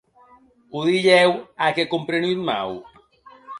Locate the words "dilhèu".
0.89-1.31